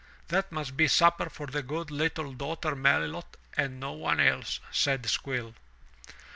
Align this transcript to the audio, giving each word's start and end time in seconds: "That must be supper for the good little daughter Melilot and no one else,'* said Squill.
"That 0.29 0.51
must 0.51 0.75
be 0.75 0.87
supper 0.87 1.29
for 1.29 1.45
the 1.45 1.61
good 1.61 1.91
little 1.91 2.33
daughter 2.33 2.75
Melilot 2.75 3.37
and 3.55 3.79
no 3.79 3.91
one 3.91 4.19
else,'* 4.19 4.59
said 4.71 5.05
Squill. 5.05 5.53